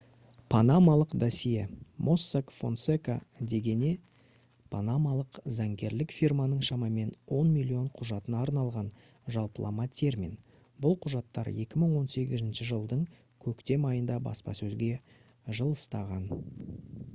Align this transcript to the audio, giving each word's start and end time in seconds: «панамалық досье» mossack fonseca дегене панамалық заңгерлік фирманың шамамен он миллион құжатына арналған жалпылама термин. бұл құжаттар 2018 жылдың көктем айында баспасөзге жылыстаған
«панамалық 0.51 1.11
досье» 1.23 1.63
mossack 2.05 2.53
fonseca 2.59 3.17
дегене 3.51 3.91
панамалық 4.75 5.39
заңгерлік 5.57 6.15
фирманың 6.21 6.63
шамамен 6.69 7.13
он 7.41 7.51
миллион 7.57 7.85
құжатына 7.99 8.41
арналған 8.47 8.91
жалпылама 9.37 9.85
термин. 10.01 10.31
бұл 10.87 10.97
құжаттар 11.05 11.53
2018 11.65 12.47
жылдың 12.73 13.03
көктем 13.47 13.85
айында 13.93 14.17
баспасөзге 14.29 14.89
жылыстаған 15.61 16.25